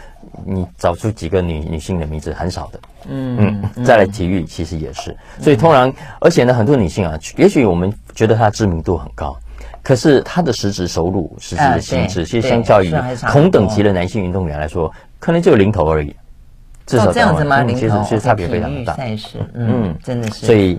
[0.44, 2.80] 你找出几个女女性的名字很少的。
[3.08, 5.14] 嗯嗯，再来体育，其实也是。
[5.38, 9.36] 所以通常，而且呢，很多女性啊，也许我们觉得她知名度很高，
[9.82, 12.90] 可是她的实质收入、实质的薪资，其实相较于
[13.28, 14.90] 同等级的男性运动员来说，
[15.20, 16.14] 可能就有零头而已。
[16.86, 17.62] 至少这样子吗？
[17.62, 18.94] 林其实其实差别非常大。
[18.94, 20.46] 赛事，嗯，真的是。
[20.46, 20.78] 所以，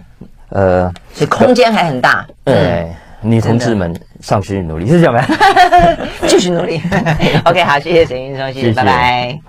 [0.49, 2.25] 呃，所以空间还很大。
[2.43, 2.87] 对，
[3.21, 5.25] 女同志们上去努力，是这样吗？
[6.27, 6.81] 继续努力。
[7.45, 9.39] OK，好，谢谢沈云松，谢谢，拜拜。